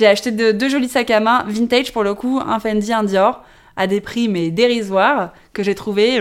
[0.00, 3.04] J'ai acheté de- deux jolis sacs à main vintage pour le coup, un Fendi, un
[3.04, 3.42] Dior,
[3.76, 6.20] à des prix mais dérisoires que j'ai trouvé.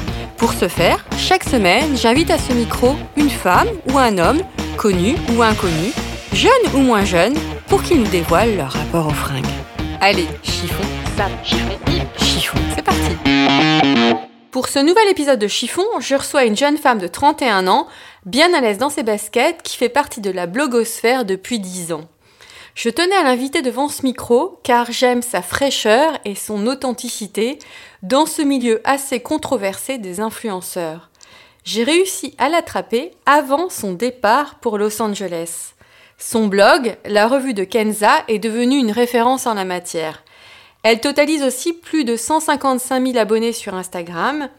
[0.41, 4.41] Pour ce faire, chaque semaine, j'invite à ce micro une femme ou un homme,
[4.75, 5.91] connu ou inconnu,
[6.33, 7.35] jeune ou moins jeune,
[7.67, 9.45] pour qu'ils nous dévoilent leur rapport aux fringues.
[9.99, 10.83] Allez, chiffon,
[11.15, 11.77] sape, chiffon,
[12.17, 13.15] chiffon, c'est parti
[14.49, 17.85] Pour ce nouvel épisode de Chiffon, je reçois une jeune femme de 31 ans,
[18.25, 22.09] bien à l'aise dans ses baskets, qui fait partie de la blogosphère depuis 10 ans.
[22.75, 27.59] Je tenais à l'inviter devant ce micro car j'aime sa fraîcheur et son authenticité
[28.01, 31.09] dans ce milieu assez controversé des influenceurs.
[31.63, 35.73] J'ai réussi à l'attraper avant son départ pour Los Angeles.
[36.17, 40.23] Son blog, la revue de Kenza, est devenu une référence en la matière.
[40.83, 44.49] Elle totalise aussi plus de 155 000 abonnés sur Instagram.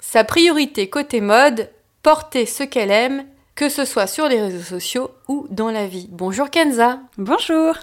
[0.00, 1.70] Sa priorité côté mode,
[2.02, 3.24] porter ce qu'elle aime,
[3.60, 6.08] que ce soit sur les réseaux sociaux ou dans la vie.
[6.10, 6.98] Bonjour Kenza.
[7.18, 7.74] Bonjour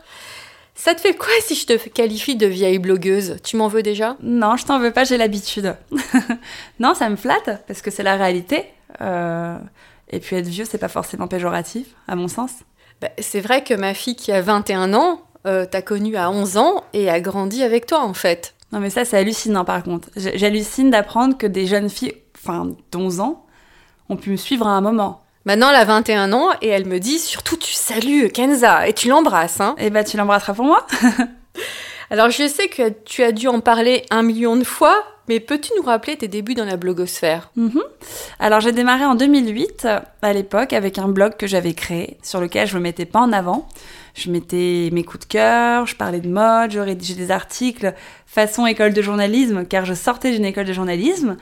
[0.73, 3.37] Ça te fait quoi si je te qualifie de vieille blogueuse?
[3.43, 4.17] Tu m'en veux déjà?
[4.23, 5.75] Non, je t'en veux pas, j'ai l'habitude.
[6.79, 8.65] non, ça me flatte, parce que c'est la réalité.
[9.01, 9.55] Euh,
[10.09, 12.53] Et puis être vieux, c'est pas forcément péjoratif, à mon sens.
[12.99, 16.57] Bah, C'est vrai que ma fille qui a 21 ans, euh, t'a connue à 11
[16.57, 18.55] ans et a grandi avec toi en fait.
[18.71, 20.09] Non, mais ça, c'est hallucinant par contre.
[20.15, 23.45] J'hallucine d'apprendre que des jeunes filles, enfin, d'11 ans,
[24.09, 25.21] ont pu me suivre à un moment.
[25.47, 29.07] Maintenant, elle a 21 ans et elle me dit surtout tu salues Kenza et tu
[29.07, 29.61] l'embrasses.
[29.61, 29.75] Hein.
[29.77, 30.85] Et bah, tu l'embrasseras pour moi
[32.11, 35.71] Alors je sais que tu as dû en parler un million de fois, mais peux-tu
[35.77, 37.51] nous rappeler tes débuts dans la blogosphère?
[37.55, 37.81] Mhm.
[38.39, 42.41] Alors j'ai démarré en 2008 euh, à l'époque avec un blog que j'avais créé sur
[42.41, 43.69] lequel je me mettais pas en avant.
[44.15, 47.93] Je mettais mes coups de cœur, je parlais de mode, je rédigeais des articles
[48.25, 51.37] façon école de journalisme car je sortais d'une école de journalisme.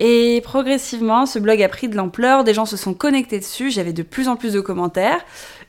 [0.00, 3.92] Et progressivement, ce blog a pris de l'ampleur, des gens se sont connectés dessus, j'avais
[3.92, 5.20] de plus en plus de commentaires.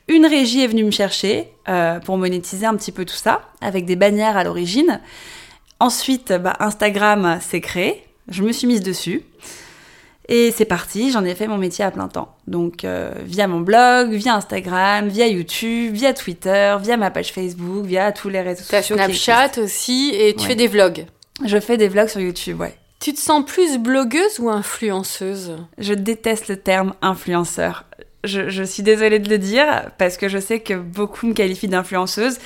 [0.08, 3.86] Une régie est venue me chercher euh, pour monétiser un petit peu tout ça, avec
[3.86, 5.00] des bannières à l'origine.
[5.80, 9.22] Ensuite, bah, Instagram s'est créé, je me suis mise dessus.
[10.28, 12.36] Et c'est parti, j'en ai fait mon métier à plein temps.
[12.46, 17.84] Donc euh, via mon blog, via Instagram, via YouTube, via Twitter, via ma page Facebook,
[17.84, 18.94] via tous les réseaux sociaux.
[18.94, 20.48] Snapchat aussi et tu Ouais.
[20.50, 21.06] fais des vlogs.
[21.44, 22.74] Je fais des vlogs sur YouTube, ouais.
[23.00, 25.56] Tu te sens plus blogueuse ou influenceuse?
[25.78, 27.86] Je déteste le terme influenceur.
[28.24, 31.68] Je, je suis désolée de le dire parce que je sais que beaucoup me qualifient
[31.68, 32.36] d'influenceuse.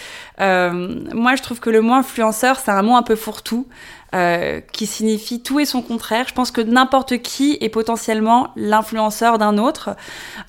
[0.40, 3.66] Euh, moi, je trouve que le mot influenceur, c'est un mot un peu fourre-tout
[4.14, 6.26] euh, qui signifie tout et son contraire.
[6.28, 9.96] Je pense que n'importe qui est potentiellement l'influenceur d'un autre.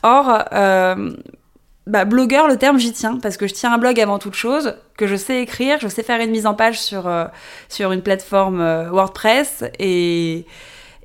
[0.03, 1.16] Or, euh,
[1.88, 4.75] bah, blogueur, le terme, j'y tiens parce que je tiens un blog avant toute chose,
[4.97, 7.25] que je sais écrire, je sais faire une mise en page sur, euh,
[7.69, 10.46] sur une plateforme euh, WordPress et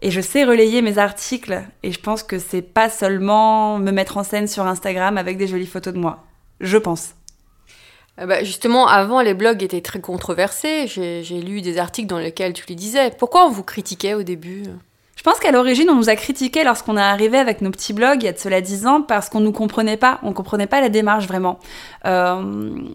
[0.03, 1.63] et je sais relayer mes articles.
[1.83, 5.47] Et je pense que c'est pas seulement me mettre en scène sur Instagram avec des
[5.47, 6.25] jolies photos de moi.
[6.61, 7.15] Je pense.
[8.19, 10.87] Euh, bah, Justement, avant, les blogs étaient très controversés.
[10.87, 13.11] J'ai j'ai lu des articles dans lesquels tu les disais.
[13.19, 14.63] Pourquoi on vous critiquait au début?
[15.21, 18.23] Je pense qu'à l'origine, on nous a critiqué lorsqu'on est arrivé avec nos petits blogs
[18.23, 20.19] il y a de cela 10 ans parce qu'on nous comprenait pas.
[20.23, 21.59] On comprenait pas la démarche vraiment.
[22.07, 22.41] Euh,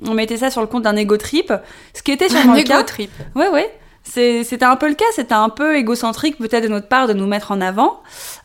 [0.07, 1.53] on mettait ça sur le compte d'un ego trip,
[1.93, 2.77] ce qui était sûrement Un le cas.
[2.79, 3.11] ego trip.
[3.35, 3.71] Ouais, ouais.
[4.01, 7.13] C'est- C'était un peu le cas, c'était un peu égocentrique peut-être de notre part de
[7.13, 7.99] nous mettre en avant.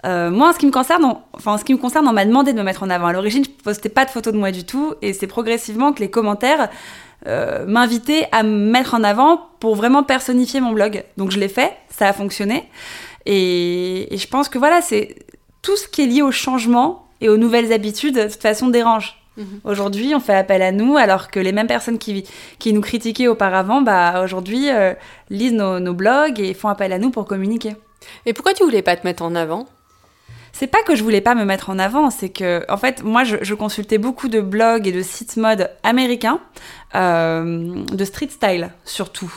[0.05, 2.13] Euh, moi, en ce qui me concerne, on, enfin, en ce qui me concerne, on
[2.13, 3.07] m'a demandé de me mettre en avant.
[3.07, 6.01] À l'origine, je postais pas de photos de moi du tout, et c'est progressivement que
[6.01, 6.69] les commentaires
[7.27, 11.03] euh, m'invitaient à me mettre en avant pour vraiment personnifier mon blog.
[11.19, 12.65] Donc je l'ai fait, ça a fonctionné,
[13.27, 15.17] et, et je pense que voilà, c'est
[15.63, 19.17] tout ce qui est lié au changement et aux nouvelles habitudes, de toute façon, dérange.
[19.37, 19.61] Mhm.
[19.65, 22.25] Aujourd'hui, on fait appel à nous, alors que les mêmes personnes qui,
[22.59, 24.95] qui nous critiquaient auparavant, bah, aujourd'hui, euh,
[25.29, 27.75] lisent nos, nos blogs et font appel à nous pour communiquer.
[28.27, 29.67] Et pourquoi tu voulais pas te mettre en avant?
[30.53, 33.23] C'est pas que je voulais pas me mettre en avant, c'est que, en fait, moi,
[33.25, 36.41] je, je consultais beaucoup de blogs et de sites mode américains,
[36.95, 39.33] euh, de street style surtout.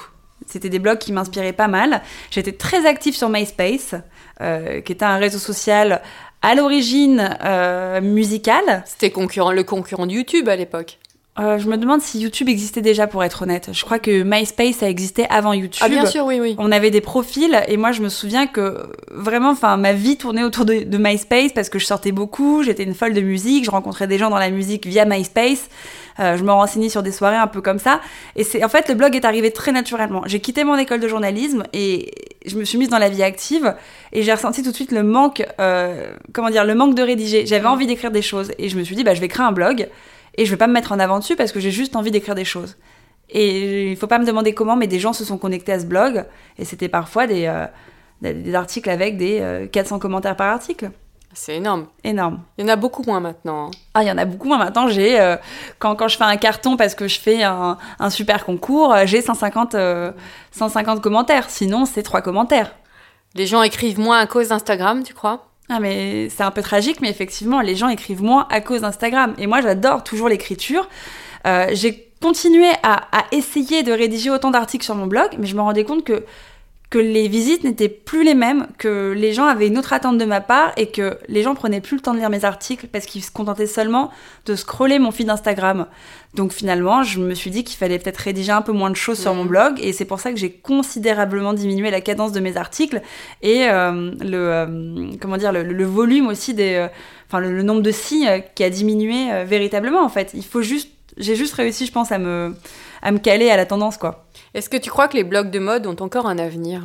[0.48, 2.02] C'était des blogs qui m'inspiraient pas mal.
[2.32, 3.96] J'étais très active sur MySpace,
[4.42, 6.02] euh, qui était un réseau social
[6.42, 8.84] à l'origine euh, musical.
[8.86, 11.00] C'était concurrent, le concurrent de YouTube à l'époque.
[11.40, 13.70] Euh, je me demande si YouTube existait déjà, pour être honnête.
[13.74, 15.82] Je crois que MySpace a existé avant YouTube.
[15.84, 16.56] Ah bien sûr, oui, oui.
[16.60, 20.44] On avait des profils et moi je me souviens que vraiment, enfin, ma vie tournait
[20.44, 23.72] autour de, de MySpace parce que je sortais beaucoup, j'étais une folle de musique, je
[23.72, 25.70] rencontrais des gens dans la musique via MySpace.
[26.20, 28.00] Euh, je me renseignais sur des soirées un peu comme ça.
[28.36, 30.22] Et c'est en fait le blog est arrivé très naturellement.
[30.28, 32.12] J'ai quitté mon école de journalisme et
[32.46, 33.74] je me suis mise dans la vie active
[34.12, 37.48] et j'ai ressenti tout de suite le manque, euh, comment dire, le manque de rédiger.
[37.48, 39.52] J'avais envie d'écrire des choses et je me suis dit bah je vais créer un
[39.52, 39.90] blog
[40.36, 42.36] et je vais pas me mettre en avant dessus parce que j'ai juste envie d'écrire
[42.36, 42.78] des choses.
[43.30, 45.86] Et il faut pas me demander comment, mais des gens se sont connectés à ce
[45.86, 46.26] blog
[46.58, 47.66] et c'était parfois des, euh,
[48.22, 50.92] des, articles avec des euh, 400 commentaires par article.
[51.34, 51.88] C'est énorme.
[52.04, 52.42] Énorme.
[52.58, 53.68] Il y en a beaucoup moins maintenant.
[53.68, 53.72] hein.
[53.96, 54.88] Ah, il y en a beaucoup moins maintenant.
[54.88, 55.36] J'ai euh,
[55.80, 59.06] quand, quand je fais un carton parce que je fais un, un super concours, euh,
[59.06, 60.12] j'ai 150, euh,
[60.52, 61.50] 150 commentaires.
[61.50, 62.76] Sinon, c'est trois commentaires.
[63.34, 65.48] Les gens écrivent moins à cause d'Instagram, tu crois?
[65.70, 69.34] Ah, mais c'est un peu tragique, mais effectivement, les gens écrivent moins à cause d'Instagram.
[69.38, 70.88] Et moi, j'adore toujours l'écriture.
[71.48, 75.56] Euh, j'ai continué à, à essayer de rédiger autant d'articles sur mon blog, mais je
[75.56, 76.26] me rendais compte que
[76.94, 80.26] que les visites n'étaient plus les mêmes, que les gens avaient une autre attente de
[80.26, 83.08] ma part et que les gens prenaient plus le temps de lire mes articles parce
[83.08, 84.12] qu'ils se contentaient seulement
[84.46, 85.88] de scroller mon feed Instagram.
[86.36, 89.18] Donc finalement, je me suis dit qu'il fallait peut-être rédiger un peu moins de choses
[89.18, 92.58] sur mon blog et c'est pour ça que j'ai considérablement diminué la cadence de mes
[92.58, 93.02] articles
[93.42, 96.88] et euh, le euh, comment dire le, le volume aussi des euh,
[97.28, 100.30] enfin le, le nombre de signes qui a diminué véritablement en fait.
[100.36, 102.54] Il faut juste j'ai juste réussi je pense à me
[103.02, 104.28] à me caler à la tendance quoi.
[104.54, 106.84] Est-ce que tu crois que les blogs de mode ont encore un avenir?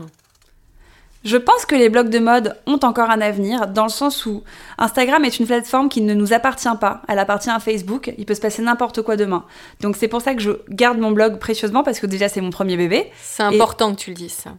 [1.25, 4.44] Je pense que les blogs de mode ont encore un avenir dans le sens où
[4.79, 7.03] Instagram est une plateforme qui ne nous appartient pas.
[7.09, 8.12] Elle appartient à Facebook.
[8.17, 9.44] Il peut se passer n'importe quoi demain.
[9.81, 12.50] Donc c'est pour ça que je garde mon blog précieusement parce que déjà c'est mon
[12.50, 13.11] premier bébé.
[13.20, 14.50] C'est important que tu le dises, ça.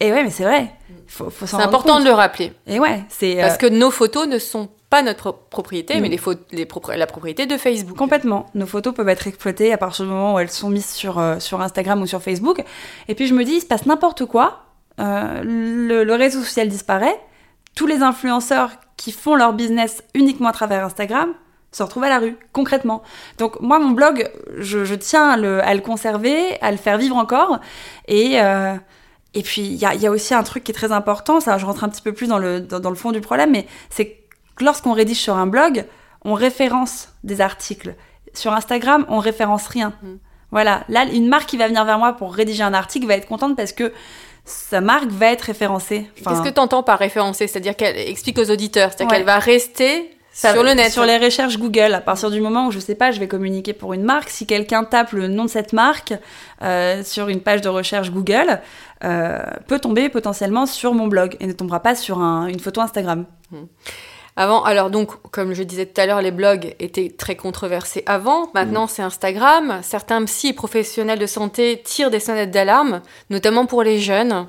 [0.00, 0.74] Et ouais, mais c'est vrai.
[1.06, 2.02] Faut, faut s'en C'est important compte.
[2.02, 2.52] de le rappeler.
[2.66, 6.00] Et ouais, c'est Parce euh, que nos photos ne sont pas notre propriété, Mm.
[6.02, 7.96] mais les pho- les propri- la propriété de Facebook.
[7.96, 8.46] Complètement.
[8.54, 11.38] Nos photos peuvent être exploitées à partir du moment où elles sont mises sur, euh,
[11.40, 12.62] sur Instagram ou sur Facebook.
[13.08, 14.66] Et puis je me dis, il se passe n'importe quoi.
[15.00, 17.18] Euh, le, le réseau social disparaît.
[17.74, 21.30] Tous les influenceurs qui font leur business uniquement à travers Instagram
[21.72, 23.02] se retrouvent à la rue, concrètement.
[23.38, 26.98] Donc moi, mon blog, je, je tiens à le, à le conserver, à le faire
[26.98, 27.60] vivre encore.
[28.08, 28.74] Et, euh,
[29.32, 31.40] et puis, il y a, il y a aussi un truc qui est très important,
[31.40, 33.50] ça, je rentre un petit peu plus dans le, dans, dans le fond du problème,
[33.52, 34.12] mais c'est que
[34.62, 35.84] lorsqu'on rédige sur un blog,
[36.24, 37.94] on référence des articles.
[38.34, 39.92] Sur Instagram, on référence rien.
[40.02, 40.06] Mm.
[40.50, 43.26] Voilà, là, une marque qui va venir vers moi pour rédiger un article va être
[43.28, 43.92] contente parce que
[44.44, 46.10] sa marque va être référencée.
[46.20, 47.46] Enfin, Qu'est-ce que tu entends par référencer?
[47.46, 49.16] C'est-à-dire qu'elle explique aux auditeurs, c'est-à-dire Ouais.
[49.18, 50.90] qu'elle va rester ça- sur le net.
[50.92, 53.72] Sur les recherches Google, à partir du moment où je sais pas, je vais communiquer
[53.72, 56.12] pour une marque, si quelqu'un tape le nom de cette marque
[56.62, 58.60] euh, sur une page de recherche Google,
[59.04, 59.38] euh,
[59.68, 63.24] peut tomber potentiellement sur mon blog et ne tombera pas sur un- une photo Instagram.
[64.34, 68.50] Avant, alors donc, comme je disais tout à l'heure, les blogs étaient très controversés avant.
[68.54, 69.80] Maintenant, c'est Instagram.
[69.82, 74.46] Certains psy et professionnels de santé tirent des sonnettes d'alarme, notamment pour les jeunes,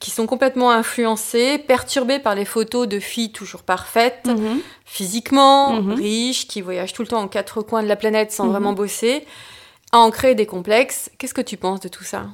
[0.00, 4.60] qui sont complètement influencés, perturbés par les photos de filles toujours parfaites, Mhm.
[4.86, 5.92] physiquement, Mhm.
[5.92, 9.26] riches, qui voyagent tout le temps en quatre coins de la planète sans vraiment bosser,
[9.92, 11.10] à en créer des complexes.
[11.18, 12.24] Qu'est-ce que tu penses de tout ça?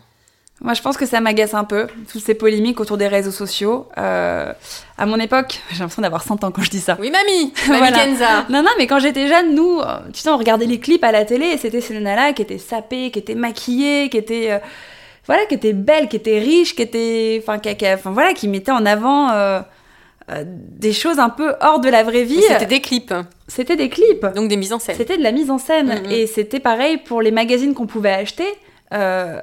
[0.61, 3.87] Moi, je pense que ça m'agace un peu, toutes ces polémiques autour des réseaux sociaux.
[3.99, 4.53] Euh,
[4.97, 6.97] à mon époque, j'ai l'impression d'avoir 100 ans quand je dis ça.
[7.01, 7.99] Oui, mamie Mamie Voilà.
[8.05, 11.03] Kenza Non, non, mais quand j'étais jeune, nous, euh, tu sais, on regardait les clips
[11.05, 14.53] à la télé et c'était ces nanas-là qui étaient sapées, qui étaient maquillées, qui étaient,
[14.53, 14.59] euh,
[15.27, 18.47] voilà, qui étaient belles, qui étaient riches, qui étaient, enfin, qui, qui- enfin, voilà, qui
[18.49, 19.61] mettaient en avant euh,
[20.47, 22.41] des choses un peu hors de la vraie vie.
[22.41, 23.13] C'était des clips,
[23.49, 24.25] C'était des clips.
[24.35, 24.95] donc des mises en scène.
[24.97, 26.01] C'était de la mise en scène.
[26.05, 26.11] Mhm.
[26.11, 28.47] Et c'était pareil pour les magazines qu'on pouvait acheter.
[28.95, 29.41] Euh,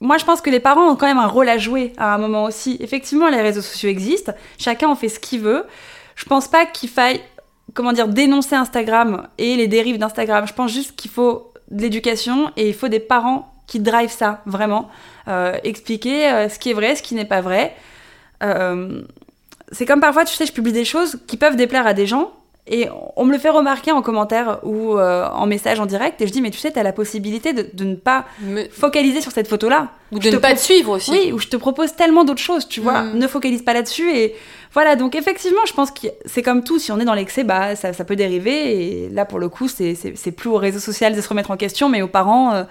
[0.00, 2.18] moi, je pense que les parents ont quand même un rôle à jouer à un
[2.18, 2.76] moment aussi.
[2.80, 4.32] Effectivement, les réseaux sociaux existent.
[4.58, 5.64] Chacun en fait ce qu'il veut.
[6.16, 7.20] Je pense pas qu'il faille,
[7.72, 10.46] comment dire, dénoncer Instagram et les dérives d'Instagram.
[10.46, 14.42] Je pense juste qu'il faut de l'éducation et il faut des parents qui drivent ça,
[14.46, 14.90] vraiment.
[15.28, 17.74] Euh, expliquer euh, ce qui est vrai, ce qui n'est pas vrai.
[18.42, 19.02] Euh,
[19.72, 22.32] c'est comme parfois, tu sais, je publie des choses qui peuvent déplaire à des gens.
[22.66, 26.22] Et on me le fait remarquer en commentaire ou euh, en message en direct.
[26.22, 28.66] Et je dis, mais tu sais, tu as la possibilité de, de ne pas Me-
[28.70, 29.88] focaliser sur cette photo-là.
[30.12, 31.10] Ou de ne pas te suivre aussi.
[31.10, 33.02] Oui, où je te propose tellement d'autres choses, tu vois.
[33.02, 33.18] Mm.
[33.18, 34.10] Ne focalise pas là-dessus.
[34.16, 34.34] Et
[34.72, 36.78] voilà, donc effectivement, je pense que c'est comme tout.
[36.78, 39.04] Si on est dans l'excès, bah, ça, ça peut dériver.
[39.04, 41.90] Et là, pour le coup, c'est- plus au réseau social de se remettre en question,
[41.90, 42.54] mais aux parents.
[42.54, 42.64] euh,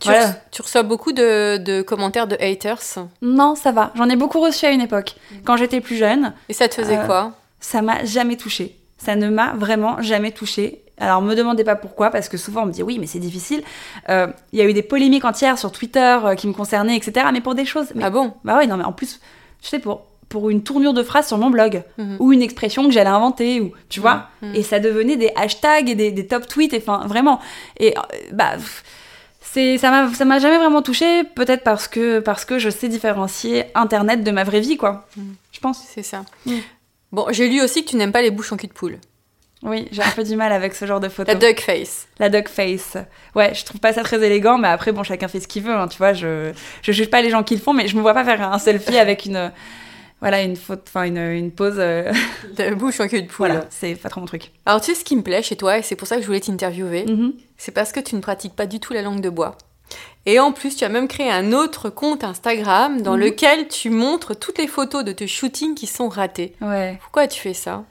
[0.00, 0.34] Tu, voilà.
[0.50, 2.80] tu reçois beaucoup de, de commentaires de haters?
[3.22, 3.90] Non, ça va.
[3.94, 5.14] J'en ai beaucoup reçu à une époque.
[5.46, 6.34] Quand j'étais plus jeune.
[6.50, 7.32] Et ça te faisait Euh, quoi?
[7.58, 8.76] ça m'a jamais touché.
[9.02, 10.82] Ça ne m'a vraiment jamais touché.
[10.98, 13.62] Alors, me demandez pas pourquoi, parce que souvent on me dit oui, mais c'est difficile.
[14.10, 17.26] Euh, Il y a eu des polémiques entières sur Twitter euh, qui me concernaient, etc.
[17.32, 17.86] Mais pour des choses.
[17.94, 18.34] Mais, Ah bon?
[18.44, 19.18] Bah oui, non, mais en plus,
[19.62, 22.16] tu sais, pour, pour une tournure de phrase sur mon blog, Mhm.
[22.20, 24.28] ou une expression que j'allais inventer, ou tu vois.
[24.42, 24.54] Mhm.
[24.54, 27.40] Et ça devenait des hashtags et des, des top tweets, et enfin, vraiment.
[27.78, 28.00] Et euh,
[28.32, 28.52] bah.
[28.56, 28.84] pff,
[29.78, 34.30] ça m'a, jamais vraiment touché, peut-être parce que, parce que je sais différencier Internet de
[34.30, 35.06] ma vraie vie, quoi.
[35.16, 35.34] Mhm.
[35.52, 35.82] Je pense.
[35.88, 36.24] C'est ça.
[36.46, 36.52] Mm.
[37.12, 38.98] Bon, j'ai lu aussi que tu n'aimes pas les bouches en cul de poule.
[39.62, 41.38] Oui, j'ai un peu du mal avec ce genre de La photos.
[41.38, 42.08] duck face.
[42.18, 42.96] La duck face.
[43.34, 45.74] Ouais, je trouve pas ça très élégant, mais après, bon, chacun fait ce qu'il veut,
[45.74, 46.14] hein, tu vois.
[46.14, 46.52] Je,
[46.82, 48.58] je juge pas les gens qui le font, mais je me vois pas faire un
[48.58, 49.52] selfie avec une,
[50.20, 51.74] voilà, une faute, enfin, une, une pose.
[51.76, 52.10] euh,
[52.56, 53.48] De bouche en cul de poule.
[53.48, 54.50] voilà, c'est pas trop mon truc.
[54.64, 56.26] Alors, tu sais ce qui me plaît chez toi, et c'est pour ça que je
[56.26, 57.34] voulais t'interviewer, Mhm.
[57.58, 59.58] c'est parce que tu ne pratiques pas du tout la langue de bois.
[60.26, 63.20] Et en plus, tu as même créé un autre compte Instagram dans Mhm.
[63.20, 66.54] lequel tu montres toutes les photos de tes shootings qui sont ratés.
[66.60, 66.98] Ouais.
[67.02, 67.84] Pourquoi tu fais ça?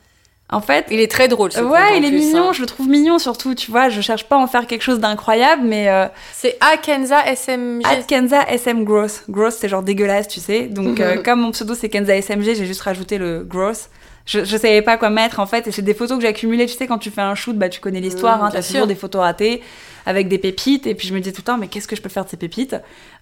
[0.51, 2.53] En fait, Il est très drôle ce ouais, il est plus, mignon, hein.
[2.53, 3.89] je le trouve mignon surtout, tu vois.
[3.89, 7.85] Je cherche pas à en faire quelque chose d'incroyable, mais euh, C'est Akenza SMG.
[7.85, 9.21] at Kenza SM Gross.
[9.29, 10.61] Gross, c'est genre dégueulasse, tu sais.
[10.63, 13.89] Donc, euh, comme mon pseudo c'est Kenza SMG, j'ai juste rajouté le Gross.
[14.25, 16.65] Je, je savais pas quoi mettre en fait, et c'est des photos que j'ai accumulées.
[16.67, 18.61] Tu sais, quand tu fais un shoot, bah tu connais l'histoire, Mhm, hein, bien t'as
[18.61, 18.73] sûr.
[18.73, 19.61] toujours des photos ratées
[20.05, 20.85] avec des pépites.
[20.87, 22.29] Et puis je me disais tout le temps, mais qu'est-ce que je peux faire de
[22.29, 22.75] ces pépites?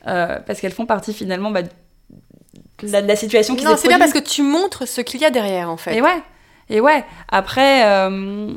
[0.08, 1.70] Euh, Parce qu'elles font partie finalement bah, de,
[2.84, 5.26] la, de la situation qui Non, c'est bien parce que tu montres ce qu'il y
[5.26, 5.96] a derrière, en fait.
[5.96, 6.22] Et ouais,
[6.70, 7.04] et ouais.
[7.30, 8.52] Après, euh,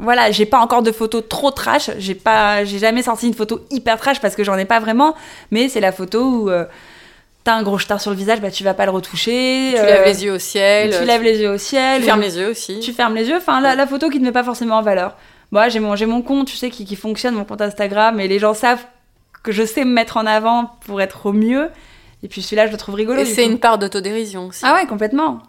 [0.00, 1.90] voilà, j'ai pas encore de photos trop trash.
[1.98, 5.14] J'ai pas, j'ai jamais sorti une photo hyper trash parce que j'en ai pas vraiment.
[5.50, 6.64] Mais c'est la photo où euh,
[7.44, 9.72] t'as un gros star sur le visage, bah tu vas pas le retoucher.
[9.74, 10.96] Tu euh, lèves les yeux au ciel.
[10.96, 12.00] Tu lèves les yeux au ciel.
[12.00, 12.80] Tu fermes ou- les yeux aussi.
[12.80, 13.36] Tu fermes les yeux.
[13.36, 15.16] Enfin, la, la photo qui te met pas forcément en valeur.
[15.50, 18.28] Moi, j'ai mon, j'ai mon compte, tu sais, qui, qui fonctionne, mon compte Instagram, et
[18.28, 18.84] les gens savent
[19.42, 21.68] que je sais me mettre en avant pour être au mieux.
[22.22, 23.20] Et puis celui-là, je le trouve rigolo.
[23.20, 24.60] Et c'est une part d'autodérision aussi.
[24.64, 25.40] Ah ouais, complètement.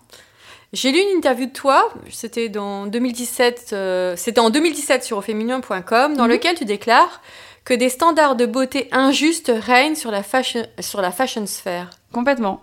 [0.74, 6.16] J'ai lu une interview de toi, c'était dans 2017, euh, c'était en 2017 sur auféminin.com,
[6.18, 6.30] dans Mhm.
[6.32, 7.22] lequel tu déclares
[7.66, 11.90] que des standards de beauté injustes règnent sur la fashion, sur la fashion sphère.
[12.12, 12.62] Complètement.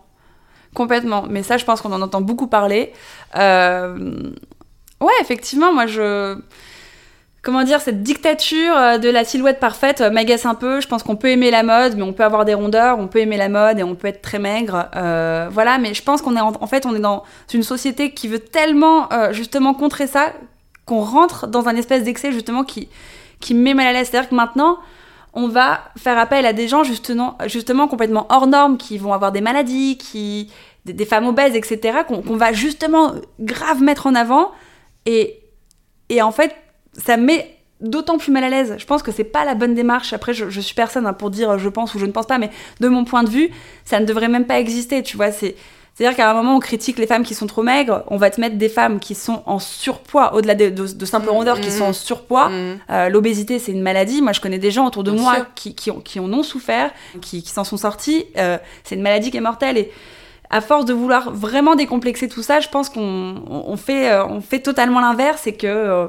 [0.75, 1.25] Complètement.
[1.29, 2.93] Mais ça, je pense qu'on en entend beaucoup parler.
[3.37, 4.31] Euh,
[5.01, 6.39] Ouais, effectivement, moi, je.
[7.43, 10.83] Comment dire, cette dictature euh, de la silhouette parfaite euh, m'agace un peu.
[10.83, 13.21] Je pense qu'on peut aimer la mode, mais on peut avoir des rondeurs, on peut
[13.21, 14.91] aimer la mode et on peut être très maigre.
[15.51, 18.41] Voilà, mais je pense qu'on est en, fait, on est dans une société qui veut
[18.41, 20.35] tellement justement contrer ça
[20.85, 22.91] qu'on rentre dans un espèce d'excès justement qui,
[23.41, 24.09] qui me met mal à l'aise.
[24.11, 24.79] C'est-à-dire que maintenant,
[25.33, 29.33] on va faire appel à des gens justement, justement complètement hors normes, qui vont avoir
[29.33, 30.51] des maladies, qui,
[30.85, 34.53] des, femmes obèses, etc., qu'on va justement grave mettre en avant.
[35.07, 35.41] Et,
[36.09, 36.55] et en fait,
[36.93, 38.75] ça me met d'autant plus mal à l'aise.
[38.79, 40.13] Je pense que c'est pas la bonne démarche.
[40.13, 42.39] Après, je, je suis personne hein, pour dire je pense ou je ne pense pas,
[42.39, 43.51] mais de mon point de vue,
[43.85, 45.03] ça ne devrait même pas exister.
[45.03, 45.57] Tu vois, c'est.
[46.01, 48.41] C'est-à-dire qu'à un moment, on critique les femmes qui sont trop maigres, on va te
[48.41, 51.69] mettre des femmes qui sont en surpoids, au-delà de, de, de simples Mhm, rondeurs, qui
[51.69, 51.77] mhm.
[51.77, 52.49] sont en surpoids.
[52.49, 52.79] Mhm.
[52.89, 54.23] Euh, L'obésité, c'est une maladie.
[54.23, 56.43] Moi, je connais des gens autour de Bien moi qui, qui, ont, qui en ont
[56.43, 56.91] souffert,
[57.21, 58.25] qui, qui s'en sont sortis.
[58.39, 59.77] Euh, c'est une maladie qui est mortelle.
[59.77, 59.93] Et
[60.49, 64.25] à force de vouloir vraiment décomplexer tout ça, je pense qu'on on, on fait, euh,
[64.25, 66.09] on fait totalement l'inverse et que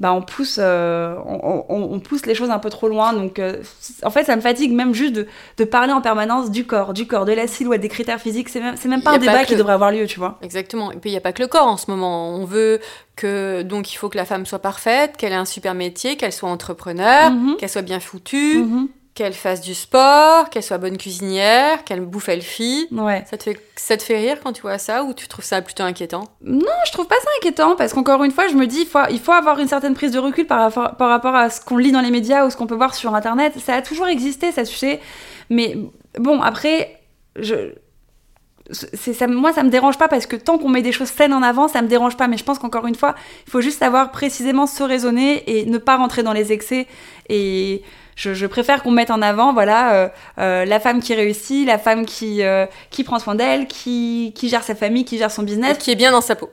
[0.00, 3.12] bah, on, pousse, euh, on, on- on pousse les choses un peu trop loin.
[3.12, 3.58] Donc, euh,
[4.02, 5.26] en fait, ça me fatigue même juste de,
[5.58, 8.48] de parler en permanence du corps, du corps, de la silhouette, des critères physiques.
[8.48, 10.38] C'est même, même pas un débat pas qui devrait avoir lieu, tu vois.
[10.42, 10.90] Exactement.
[10.90, 12.30] Et puis il n'y a pas que le corps en ce moment.
[12.34, 12.80] On veut
[13.16, 16.32] que donc il faut que la femme soit parfaite, qu'elle ait un super métier, qu'elle
[16.32, 17.56] soit entrepreneur, Mhm.
[17.58, 18.88] qu'elle soit bien foutue, Mhm.
[19.20, 22.88] Qu'elle fasse du sport, qu'elle soit bonne cuisinière, qu'elle bouffe elle fille.
[22.90, 23.22] Ouais.
[23.28, 25.60] Ça te fait ça te fait rire quand tu vois ça ou tu trouves ça
[25.60, 26.24] plutôt inquiétant?
[26.42, 29.20] Je trouve pas ça inquiétant parce qu'encore une fois, je me dis, il faut, il
[29.20, 31.92] faut avoir une certaine prise de recul par rapport, par rapport à ce qu'on lit
[31.92, 33.52] dans les médias ou ce qu'on peut voir sur Internet.
[33.58, 35.00] Ça a toujours existé, ça, tu sais.
[35.50, 35.76] Mais
[36.18, 36.98] bon, après,
[37.36, 37.74] je.
[38.70, 41.34] c'est ça, moi, ça me dérange pas parce que tant qu'on met des choses saines
[41.34, 42.26] en avant, ça me dérange pas.
[42.26, 43.14] Mais je pense qu'encore une fois,
[43.46, 46.86] il faut juste savoir précisément se raisonner et ne pas rentrer dans les excès.
[47.28, 47.82] Et
[48.20, 50.08] je, je préfère qu'on mette en avant, voilà, euh,
[50.38, 54.50] euh, la femme qui réussit, la femme qui, euh, qui prend soin d'elle, qui, qui
[54.50, 55.78] gère sa famille, qui gère son business.
[55.78, 56.50] Qui est bien dans sa peau.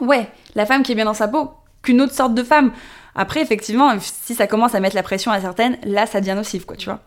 [0.00, 1.50] Ouais, la femme qui est bien dans sa peau,
[1.82, 2.72] qu'une autre sorte de femme.
[3.14, 6.64] Après, effectivement, si ça commence à mettre la pression à certaines, là, ça devient nocif,
[6.64, 7.00] quoi, tu vois.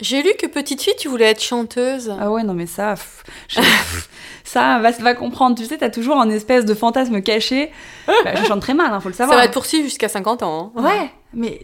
[0.00, 2.12] J'ai lu que petite fille, tu voulais être chanteuse.
[2.20, 3.60] Ah ouais, non, mais ça, pff, je-
[4.48, 5.56] ça, va, va comprendre.
[5.56, 7.70] Tu sais, t'as toujours un espèce de fantasme caché.
[8.06, 9.38] Bah, je chante très mal, hein, faut le ça savoir.
[9.38, 10.72] va te poursuivre jusqu'à 50 ans.
[10.76, 10.82] hein.
[10.82, 11.60] Ouais, mais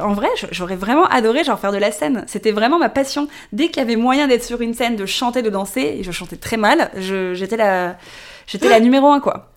[0.00, 2.24] en vrai, j'aurais vraiment adoré genre faire de la scène.
[2.28, 3.26] C'était vraiment ma passion.
[3.52, 6.12] Dès qu'il y avait moyen d'être sur une scène, de chanter, de danser, et je
[6.12, 7.96] chantais très mal, j'étais la,
[8.46, 9.50] j'étais la numéro un, quoi.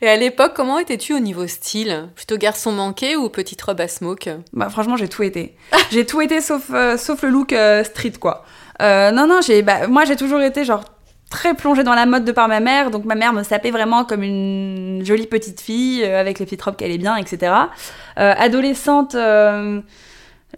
[0.00, 2.08] Et à l'époque, comment étais-tu au niveau style?
[2.16, 4.30] Plutôt garçon manqué ou petite robe à smoke?
[4.54, 5.54] Bah franchement, j'ai tout été.
[5.90, 8.44] j'ai tout été sauf, euh, sauf le look euh, street, quoi.
[8.80, 10.82] Euh, non, non, j'ai, bah, moi j'ai toujours été genre
[11.32, 14.04] très plongée dans la mode de par ma mère, donc ma mère me sapait vraiment
[14.04, 17.52] comme une jolie petite fille euh, avec les petites robes qu'elle est bien, etc.
[18.18, 19.80] Euh, adolescente, euh,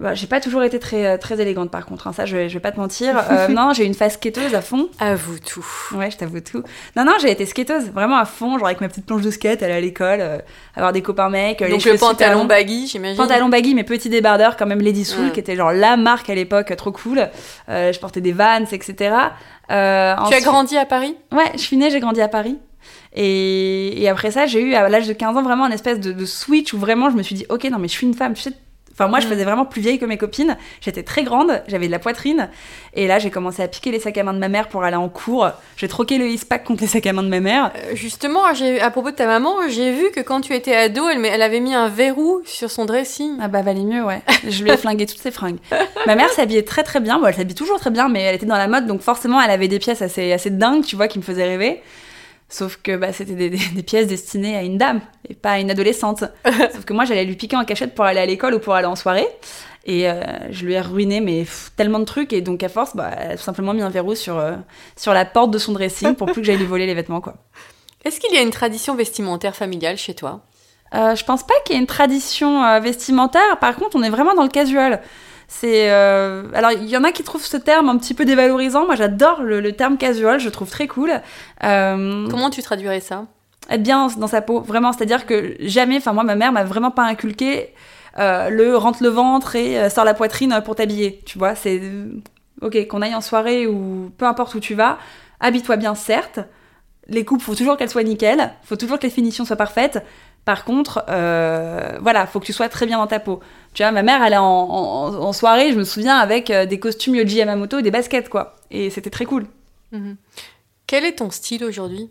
[0.00, 2.54] bah, j'ai pas toujours été très, très élégante par contre, hein, ça je vais, je
[2.54, 3.16] vais pas te mentir.
[3.30, 4.88] Euh, non, j'ai eu une phase skateuse à fond.
[4.98, 5.64] Avoue tout.
[5.94, 6.62] Ouais, je t'avoue tout.
[6.96, 9.62] Non, non, j'ai été skateuse vraiment à fond, genre avec ma petite planche de skate,
[9.62, 10.38] aller à l'école, euh,
[10.74, 11.62] avoir des copains mecs.
[11.62, 13.16] euh, les Donc cheveux le pantalon baggy, j'imagine.
[13.16, 15.30] Pantalon baggy, mais petit débardeur, quand même Lady Soul, Ouais.
[15.32, 17.28] qui était genre la marque à l'époque, euh, trop cool.
[17.68, 19.14] Euh, je portais des Vans, etc.
[19.70, 21.16] Euh, Tu as grandi à Paris?
[21.32, 22.58] Ouais, je suis née, j'ai grandi à Paris.
[23.14, 26.12] Et, et après ça, j'ai eu à l'âge de 15 ans vraiment un espèce de,
[26.12, 28.34] de switch où vraiment je me suis dit, ok, non, mais je suis une femme.
[28.34, 28.52] Tu sais,
[28.94, 29.30] enfin, moi, je Mm.
[29.30, 30.56] faisais vraiment plus vieille que mes copines.
[30.80, 32.48] J'étais très grande, j'avais de la poitrine.
[32.94, 34.96] Et là, j'ai commencé à piquer les sacs à main de ma mère pour aller
[34.96, 35.48] en cours.
[35.76, 37.72] J'ai troqué le ISPAC contre les sacs à main de ma mère.
[37.76, 41.24] Euh, Justement, à propos de ta maman, j'ai vu que quand tu étais ado, elle,
[41.26, 43.36] elle avait mis un verrou sur son dressing.
[43.40, 44.22] Ah bah valait mieux, ouais.
[44.48, 45.58] Je lui ai flingué toutes ses fringues.
[46.06, 47.18] Ma mère s'habillait très très bien.
[47.18, 49.50] Bon, elle s'habille toujours très bien, mais elle était dans la mode, donc forcément, elle
[49.50, 51.82] avait des pièces assez, assez dingues, tu vois, qui me faisaient rêver.
[52.48, 55.58] Sauf que bah, c'était des, des- des pièces destinées à une dame et pas à
[55.58, 56.24] une adolescente.
[56.72, 58.86] Sauf que moi, j'allais lui piquer en cachette pour aller à l'école ou pour aller
[58.86, 59.26] en soirée.
[59.86, 62.32] Et euh, je lui ai ruiné mais pff, tellement de trucs.
[62.32, 64.52] Et donc, à force, bah, elle a tout simplement mis un verrou sur, euh,
[64.96, 67.34] sur la porte de son dressing pour plus que j'aille lui voler les vêtements, quoi.
[68.04, 70.42] Est-ce qu'il y a une tradition vestimentaire familiale chez toi?
[70.94, 73.58] Euh, je pense pas qu'il y ait une tradition euh, vestimentaire.
[73.58, 75.00] Par contre, on est vraiment dans le casual.
[75.48, 78.86] C'est euh, alors il y en a qui trouvent ce terme un petit peu dévalorisant.
[78.86, 80.40] Moi, j'adore le, le terme casual.
[80.40, 81.12] Je trouve très cool.
[81.62, 83.26] Euh, Comment tu traduirais ça?
[83.70, 84.92] Être bien dans sa peau, vraiment.
[84.92, 87.74] C'est-à-dire que jamais, enfin moi, ma mère m'a vraiment pas inculqué
[88.18, 91.20] euh, le rentre le ventre et sort la poitrine pour t'habiller.
[91.24, 91.80] Tu vois, c'est
[92.62, 94.98] ok qu'on aille en soirée ou peu importe où tu vas,
[95.40, 96.40] habille-toi bien, certes.
[97.08, 100.02] Les coupes, faut toujours qu'elles soient nickel, faut toujours que les finitions soient parfaites.
[100.44, 103.40] Par contre, euh, voilà, faut que tu sois très bien dans ta peau.
[103.72, 106.66] Tu vois, ma mère, elle est en, en- en soirée, je me souviens, avec euh,
[106.66, 108.54] des costumes Yoji Yamamoto et des baskets, quoi.
[108.70, 109.46] Et c'était très cool.
[109.92, 110.16] Mhm.
[110.86, 112.10] Quel est ton style aujourd'hui?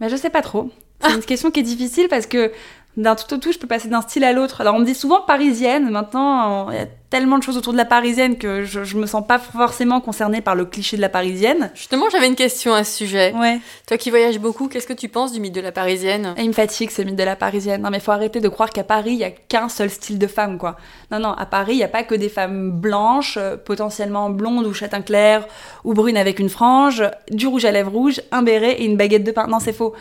[0.00, 0.70] Mais je sais pas trop.
[1.00, 2.52] C'est une question qui est difficile parce que
[2.96, 4.60] d'un tout au tout, je peux passer d'un style à l'autre.
[4.60, 5.88] Alors on me dit souvent parisienne.
[5.90, 9.06] Maintenant, il y a tellement de choses autour de la parisienne que je, je me
[9.06, 11.70] sens pas forcément concernée par le cliché de la parisienne.
[11.74, 13.34] Justement, j'avais une question à ce sujet.
[13.34, 13.60] Ouais.
[13.86, 16.34] Toi qui voyages beaucoup, qu'est-ce que tu penses du mythe de la parisienne?
[16.36, 17.82] Et il me fatigue ce mythe de la parisienne.
[17.82, 20.26] Non mais faut arrêter de croire qu'à Paris, il y a qu'un seul style de
[20.26, 20.76] femme, quoi.
[21.10, 24.66] Non, non, à Paris, il y a pas que des femmes blanches, euh, potentiellement blondes
[24.66, 25.46] ou châtain clair,
[25.84, 29.24] ou brunes avec une frange, du rouge à lèvres rouge, un béret et une baguette
[29.24, 29.46] de pain.
[29.46, 29.94] Non, c'est faux.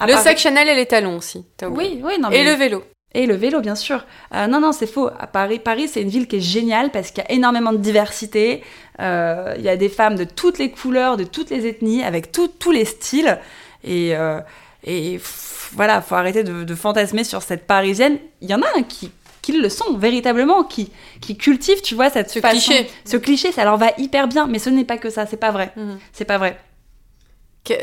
[0.00, 1.44] À Le Paris- sac Chanel et les talons aussi.
[1.62, 2.40] Oui, oui, non mais...
[2.40, 2.82] Et le vélo.
[3.12, 4.04] Et le vélo, bien sûr.
[4.34, 5.08] Euh, non, non, c'est faux.
[5.18, 7.78] À Paris, Paris, c'est une ville qui est géniale parce qu'il y a énormément de
[7.78, 8.62] diversité.
[9.00, 12.30] Euh, Il y a des femmes de toutes les couleurs, de toutes les ethnies, avec
[12.32, 13.38] tout- tous les styles.
[13.82, 14.38] Et, euh,
[14.84, 18.18] et pff, voilà, faut arrêter de, de fantasmer sur cette parisienne.
[18.42, 19.10] Il y en a un qui,
[19.42, 22.88] qui le sont véritablement, qui, qui cultivent, tu vois, cette Ce façon- cliché.
[23.04, 25.26] Ce cliché, ça leur va hyper bien, mais ce n'est pas que ça.
[25.26, 25.72] C'est pas vrai.
[25.76, 25.98] Mhm.
[26.12, 26.56] C'est pas vrai.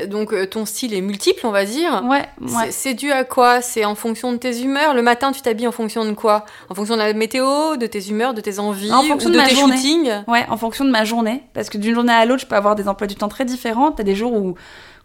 [0.08, 2.04] Donc euh, ton style est multiple, on va dire.
[2.06, 2.72] Ouais, C'est- ouais.
[2.72, 3.62] C'est dû à quoi?
[3.62, 4.94] C'est en fonction de tes humeurs?
[4.94, 6.46] Le matin, tu t'habilles en fonction de quoi?
[6.70, 9.40] En fonction de la météo, de tes humeurs, de tes envies, En fonction ou de
[9.40, 9.76] tes journée.
[9.78, 10.12] shootings?
[10.28, 11.44] Ouais, en fonction de ma journée.
[11.54, 13.92] Parce que d'une journée à l'autre, je peux avoir des emplois du temps très différents.
[13.92, 14.56] T'as des jours où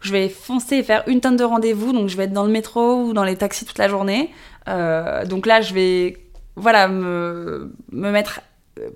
[0.01, 2.51] je vais foncer et faire une tonne de rendez-vous, donc je vais être dans le
[2.51, 4.31] métro ou dans les taxis toute la journée.
[4.67, 6.17] Euh, donc là, je vais,
[6.57, 8.41] voilà, me, me mettre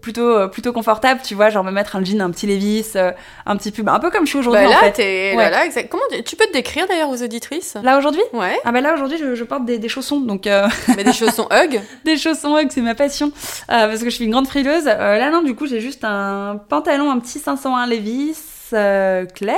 [0.02, 3.12] plutôt, plutôt confortable, tu vois, genre me mettre un jean, un petit Levi's, euh,
[3.46, 4.92] un petit pub, un peu comme je suis aujourd'hui Bah en là, fait.
[4.94, 5.44] t'es Ouais.
[5.44, 5.90] là, là, exact.
[5.90, 7.76] Comment tu, tu peux te décrire d'ailleurs aux auditrices?
[7.84, 8.22] Là aujourd'hui?
[8.34, 11.14] Ouais, Ah bah là aujourd'hui, je, je porte des, des chaussons, donc euh, mais des
[11.14, 11.80] chaussons Hug?
[12.06, 14.88] des chaussons Hug, c'est ma passion, euh, parce que je suis une grande frileuse.
[14.88, 19.58] Euh, là non, du coup j'ai juste un pantalon, un petit 501 Levi's euh, clair.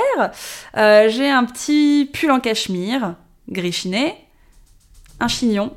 [0.76, 3.14] Euh, j'ai un petit pull en cachemire,
[3.48, 4.14] gris chiné,
[5.18, 5.72] un chignon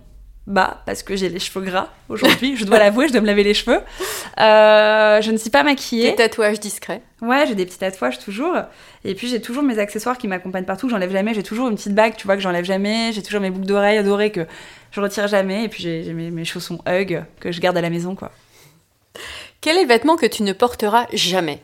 [0.46, 2.56] bas parce que j'ai les cheveux gras aujourd'hui.
[2.58, 3.80] je dois l'avouer, je dois me laver les cheveux.
[4.40, 6.16] Euh, je ne suis pas Des maquillée.
[6.16, 7.02] tatouages discrets.
[7.22, 8.56] Ouais, j'ai des petits tatouages toujours.
[9.06, 11.34] Et puis j'ai toujours mes accessoires qui m'accompagnent partout, que j'enlève jamais.
[11.34, 13.12] J'ai toujours une petite bague, tu vois, que j'enlève jamais.
[13.14, 14.46] J'ai toujours mes boucles d'oreilles dorées que
[14.92, 15.64] je retire jamais.
[15.64, 18.32] Et puis j'ai j'ai mes, mes chaussons Hug que je garde à la maison, quoi.
[19.62, 21.62] Quel est le vêtement que tu ne porteras jamais?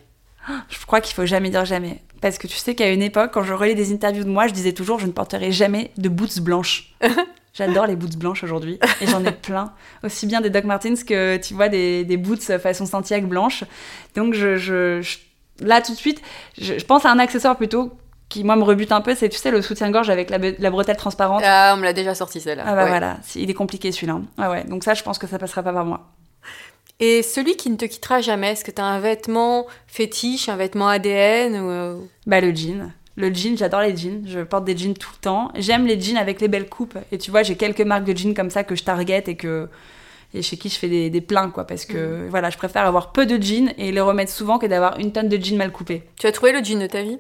[0.70, 2.02] Je crois qu'il faut jamais dire jamais.
[2.22, 4.54] Parce que tu sais qu'à une époque, quand je relis des interviews de moi, je
[4.54, 6.94] disais toujours je ne porterai jamais de boots blanches.
[7.54, 9.74] J'adore les boots blanches aujourd'hui et j'en ai plein.
[10.04, 13.64] Aussi bien des Doc Martens que tu vois des, des boots façon Santiago blanche.
[14.16, 15.18] Donc je, je- je-
[15.66, 16.22] là tout de suite,
[16.60, 17.92] je, je pense à un accessoire plutôt
[18.30, 20.96] qui moi me rebute un peu, c'est tu sais le soutien-gorge avec la, la bretelle
[20.98, 21.42] transparente.
[21.44, 22.64] Ah, on me l'a déjà sorti celle-là.
[22.68, 22.90] Ah bah Ouais.
[22.90, 24.22] voilà, il est compliqué celui-là.
[24.38, 26.12] Ouais ouais, donc ça je pense que ça passera pas par moi.
[27.02, 30.58] Et celui qui ne te quittera jamais, est-ce que tu as un vêtement fétiche, un
[30.58, 31.70] vêtement ADN ou...
[31.70, 32.92] euh, Bah le jean.
[33.20, 34.24] Le jean, j'adore les jeans.
[34.26, 35.52] Je porte des jeans tout le temps.
[35.56, 36.98] J'aime les jeans avec les belles coupes.
[37.12, 39.68] Et tu vois, j'ai quelques marques de jeans comme ça que je target et que
[40.34, 43.12] et chez qui je fais des, des pleins quoi parce que voilà je préfère avoir
[43.12, 46.04] peu de jeans et les remettre souvent que d'avoir une tonne de jeans mal coupés
[46.20, 47.18] Tu as trouvé le jean de ta vie?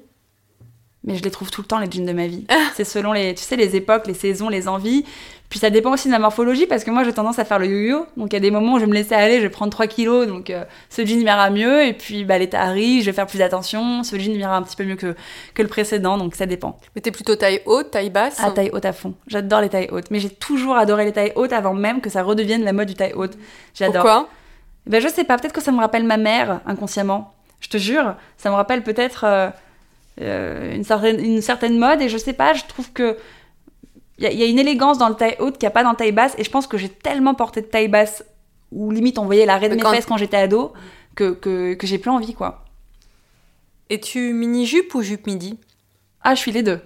[1.03, 2.45] Mais je les trouve tout le temps, les jeans de ma vie.
[2.75, 5.05] C'est selon les, tu sais, les époques, les saisons, les envies.
[5.49, 7.65] Puis ça dépend aussi de ma morphologie parce que moi j'ai tendance à faire le
[7.65, 8.05] yo-yo.
[8.17, 9.71] Donc il y a des moments où je vais me laisser aller, je vais prendre
[9.71, 11.85] 3 kilos, donc euh, ce jean m'ira mieux.
[11.85, 14.03] Et puis bah, l'été arrive, je vais faire plus attention.
[14.03, 15.15] Ce jean m'ira un petit peu mieux que,
[15.55, 16.77] que le précédent, donc ça dépend.
[16.95, 18.39] Mais t'es plutôt taille haute, taille basse?
[18.43, 19.15] À taille haute à fond.
[19.25, 20.11] J'adore les tailles hautes.
[20.11, 22.93] Mais j'ai toujours adoré les tailles hautes avant même que ça redevienne la mode du
[22.93, 23.33] taille haute.
[23.73, 24.03] J'adore.
[24.03, 24.29] Pourquoi?
[24.85, 27.33] Ben je sais pas, peut-être que ça me rappelle ma mère inconsciemment.
[27.59, 29.49] Je te jure, ça me rappelle peut-être euh,
[30.21, 33.17] euh, une, certaine, une certaine mode et je sais pas, je trouve que
[34.17, 35.71] il y, a- il y a une élégance dans le taille haute qu'il n'y a
[35.71, 38.23] pas dans le taille basse et je pense que j'ai tellement porté de taille basse
[38.71, 40.73] où limite on voyait l'arrêt de mes quand- fesses quand j'étais ado
[41.15, 42.65] que, que, que j'ai plus envie quoi.
[43.89, 45.57] Es-tu mini-jupe ou jupe midi?
[46.21, 46.79] Ah, je suis les deux.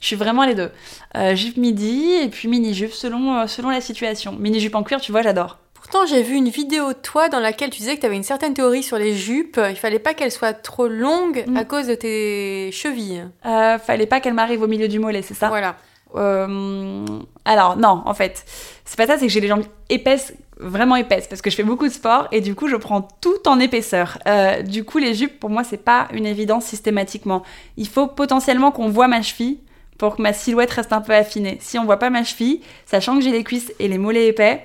[0.00, 0.70] Je suis vraiment les deux.
[1.16, 4.32] Euh, jupe midi et puis mini jupe selon, euh, selon la situation.
[4.38, 5.58] Mini jupe en cuir, tu vois, j'adore.
[5.80, 8.22] Pourtant, j'ai vu une vidéo de toi dans laquelle tu disais que tu avais une
[8.22, 9.58] certaine théorie sur les jupes.
[9.70, 11.56] Il fallait pas qu'elles soient trop longues Mm.
[11.56, 13.24] à cause de tes chevilles.
[13.46, 15.48] Euh, fallait pas qu'elle m'arrive au milieu du mollet, c'est ça?
[15.48, 15.76] Voilà.
[16.14, 17.04] Euh,
[17.44, 18.44] alors non, en fait,
[18.84, 21.62] c'est pas ça, c'est que j'ai les jambes épaisses, vraiment épaisses, parce que je fais
[21.62, 24.18] beaucoup de sport et du coup je prends tout en épaisseur.
[24.26, 27.42] Euh, du coup les jupes pour moi c'est pas une évidence systématiquement.
[27.76, 29.58] Il faut potentiellement qu'on voit ma cheville
[29.98, 31.58] pour que ma silhouette reste un peu affinée.
[31.60, 34.64] Si on voit pas ma cheville, sachant que j'ai les cuisses et les mollets épais,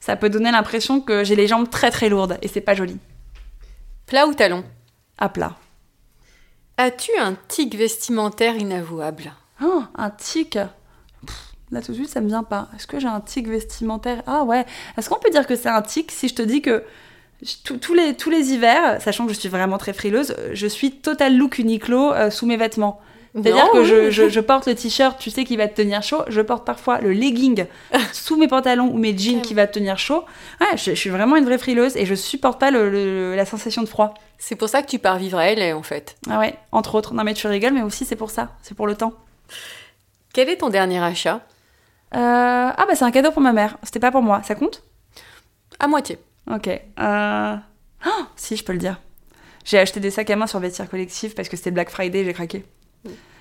[0.00, 2.98] ça peut donner l'impression que j'ai les jambes très très lourdes et c'est pas joli.
[4.06, 4.64] Plat ou talon?
[5.18, 5.56] À plat.
[6.78, 9.32] As-tu un tic vestimentaire inavouable?
[9.62, 10.52] Oh, un tic?
[11.26, 11.36] Pff,
[11.70, 12.68] Là tout de suite, ça me vient pas.
[12.76, 14.22] Est-ce que j'ai un tic vestimentaire?
[14.26, 14.64] Ah ouais.
[14.96, 16.84] Est-ce qu'on peut dire que c'est un tic si je te dis que
[17.64, 20.92] tous- tous les, tous les hivers, sachant que je suis vraiment très frileuse, je suis
[20.92, 23.00] total look Uniqlo euh, sous mes vêtements?
[23.42, 26.22] C'est-à-dire que je, je- je porte le t-shirt, tu sais, qui va te tenir chaud.
[26.28, 27.66] Je porte parfois le legging
[28.12, 30.24] sous mes pantalons ou mes jeans qui va te tenir chaud.
[30.60, 33.44] Ouais, je, je suis vraiment une vraie frileuse et je supporte pas le- le- la
[33.44, 34.14] sensation de froid.
[34.38, 36.16] C'est pour ça que tu pars vivre à LA en fait.
[36.30, 37.12] Ah ouais, entre autres.
[37.14, 38.50] Non mais tu rigoles, mais aussi c'est pour ça.
[38.62, 39.12] C'est pour le temps.
[40.32, 41.40] Quel est ton dernier achat?
[42.14, 43.76] Euh, Ah bah c'est un cadeau pour ma mère.
[43.82, 44.42] C'était pas pour moi.
[44.44, 44.82] Ça compte?
[45.78, 46.18] À moitié.
[46.50, 46.68] Ok.
[46.68, 47.56] Euh...
[48.06, 49.00] oh, si, je peux le dire.
[49.64, 52.32] J'ai acheté des sacs à main sur Vestiaire Collectif parce que c'était Black Friday, j'ai
[52.32, 52.64] craqué.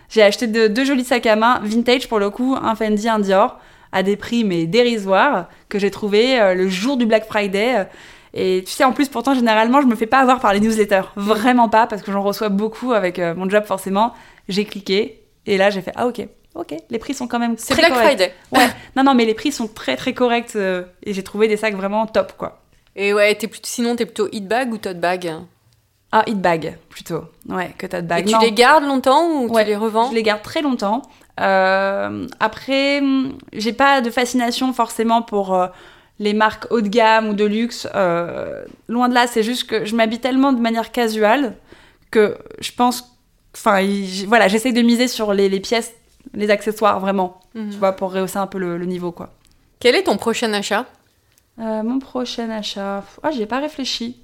[0.10, 3.20] J'ai acheté de- deux jolis sacs à main, vintage pour le coup, un Fendi, un
[3.20, 3.60] Dior,
[3.92, 7.76] à des prix mais dérisoires, que j'ai trouvé euh, le jour du Black Friday.
[7.80, 7.84] euh,
[8.34, 11.04] Et tu sais, en plus, pourtant, généralement, je me fais pas avoir par les newsletters.
[11.16, 14.14] Vraiment pas, parce que j'en reçois beaucoup avec euh, mon job, forcément.
[14.50, 17.74] J'ai cliqué, et là, j'ai fait Ah, ok, ok, les prix sont quand même C'est
[17.74, 18.08] très Black corrects.
[18.18, 18.34] Friday.
[18.52, 21.76] Ouais, non, non, mais les prix sont très, très corrects, et j'ai trouvé des sacs
[21.76, 22.62] vraiment top, quoi.
[22.98, 25.32] Et ouais, t'es plutôt, sinon t'es plutôt hit bag ou tote bag?
[26.18, 27.26] Ah, hit bag, plutôt.
[27.50, 28.30] Ouais, que tote bag.
[28.30, 31.02] Et tu les gardes longtemps ou Ouais, tu les revends Je les garde très longtemps.
[31.42, 35.68] Euh, après, hum, j'ai pas de fascination forcément pour euh,
[36.20, 37.86] les marques haut de gamme ou de luxe.
[37.96, 41.58] Euh, loin de là, c'est juste que je m'habille tellement de manière casuale
[42.12, 43.18] que je pense.
[43.54, 45.94] Enfin, il- voilà, j'essaye de miser sur les, les pièces,
[46.34, 47.72] les accessoires vraiment, Mhm.
[47.72, 49.32] tu vois, pour rehausser un peu le, le niveau, quoi.
[49.82, 50.86] Quel est ton prochain achat?
[51.58, 53.04] Mon prochain achat.
[53.24, 54.22] Ah, j'y ai pas réfléchi.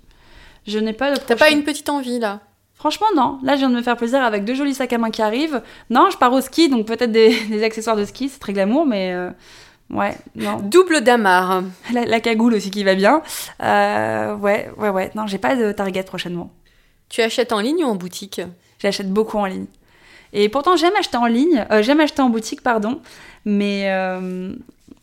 [0.68, 1.20] Je n'ai pas de.
[1.20, 2.40] T'as pas une petite envie là?
[2.76, 3.38] Franchement, non.
[3.44, 5.62] Là, je viens de me faire plaisir avec deux jolis sacs à main qui arrivent.
[5.92, 8.88] Non, je pars au ski, donc peut-être des, des accessoires de ski, c'est très glamour,
[8.88, 9.30] mais euh,
[9.92, 10.58] ouais, non.
[10.58, 11.64] Double damar.
[11.94, 13.22] La, la cagoule aussi qui va bien.
[13.62, 15.12] Euh, ouais, ouais, ouais.
[15.14, 16.52] Non, j'ai pas de target prochainement.
[17.10, 18.42] Tu achètes en ligne ou en boutique?
[18.80, 19.68] J'achète beaucoup en ligne.
[20.34, 23.02] Et pourtant, j'aime acheter en ligne, euh, j'aime acheter en boutique, pardon,
[23.46, 24.54] mais euh,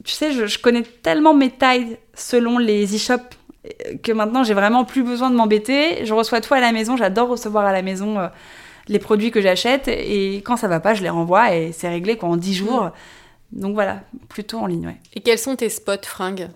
[0.02, 3.36] tu sais, je, je connais tellement mes tailles selon les e-shops
[4.02, 6.04] que maintenant, j'ai vraiment plus besoin de m'embêter.
[6.04, 8.28] Je reçois tout à la maison, j'adore recevoir à la maison euh,
[8.88, 12.16] les produits que j'achète, et quand ça va pas, je les renvoie, et c'est réglé
[12.16, 12.90] quoi, en 10 jours.
[13.52, 14.96] Donc voilà, plutôt en ligne, ouais.
[15.14, 16.48] Et quels sont tes spots fringues?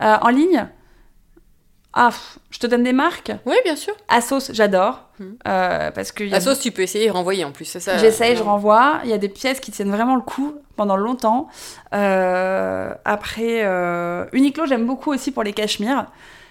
[0.00, 0.68] Euh, en ligne?
[1.94, 2.10] Ah,
[2.50, 3.32] je te donne des marques?
[3.46, 3.94] Oui, bien sûr.
[4.08, 5.04] Asos, j'adore.
[5.18, 5.36] Mhm.
[5.48, 8.36] euh, parce que y a tu peux essayer et renvoyer en plus, c'est ça J'essaye,
[8.36, 9.00] je renvoie.
[9.04, 11.48] Il y a des pièces qui tiennent vraiment le coup pendant longtemps.
[11.94, 16.06] Euh, après, euh, Uniqlo, j'aime beaucoup aussi pour les cachemires.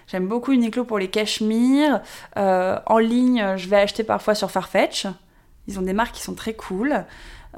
[0.08, 2.02] J'aime beaucoup Uniqlo pour les cachemires.
[2.38, 5.06] Euh, en ligne, je vais acheter parfois sur Farfetch.
[5.68, 7.04] Ils ont des marques qui sont très cool.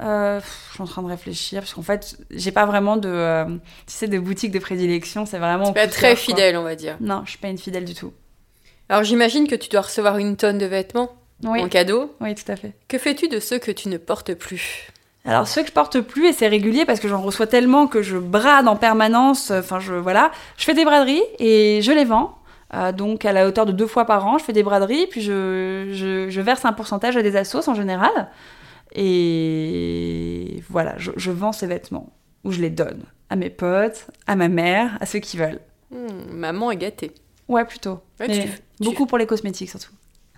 [0.02, 3.44] Euh, je suis en train de réfléchir parce qu'en fait, j'ai pas vraiment de, euh,
[3.86, 5.26] tu sais, de boutique de prédilection.
[5.26, 5.72] C'est vraiment.
[5.72, 6.96] Pas très fidèle, on va dire.
[7.00, 8.12] Non, je suis pas une fidèle du tout.
[8.88, 11.10] Alors j'imagine que tu dois recevoir une tonne de vêtements
[11.44, 12.12] Oui, en cadeau.
[12.20, 12.72] oui, tout à fait.
[12.88, 14.88] Que fais-tu de ceux que tu ne portes plus?
[15.24, 18.02] Alors ceux que je porte plus et c'est régulier parce que j'en reçois tellement que
[18.02, 19.52] je brade en permanence.
[19.52, 22.36] Enfin je voilà, je fais des braderies et je les vends.
[22.74, 25.20] Euh, donc à la hauteur de deux fois par an, je fais des braderies puis
[25.22, 28.28] je, je, je verse un pourcentage à des assos en général.
[29.24, 32.12] Et voilà, je, je vends ces vêtements
[32.44, 35.60] ou je les donne à mes potes, à ma mère, à ceux qui veulent.
[35.90, 37.12] Hmm, Maman est gâtée.
[37.48, 38.00] Ouais plutôt.
[38.20, 39.92] Ouais, Mais tu- tu- beaucoup pour les cosmétiques surtout.